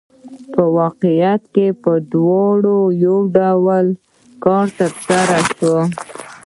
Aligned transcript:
په 0.53 0.61
واقعیت 0.79 1.41
کې 1.53 1.67
په 1.83 1.91
دواړو 2.13 2.77
یو 3.05 3.17
ډول 3.37 3.85
کار 4.43 4.65
ترسره 4.79 5.39
شوی 5.55 5.79